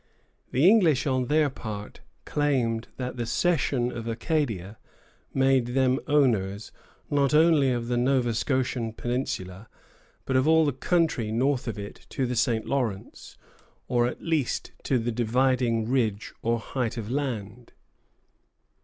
[0.49, 4.79] The English on their part claimed that the cession of Acadia
[5.31, 6.71] made them owners,
[7.11, 9.69] not only of the Nova Scotian peninsula,
[10.25, 12.65] but of all the country north of it to the St.
[12.65, 13.37] Lawrence,
[13.87, 17.71] or at least to the dividing ridge or height of land.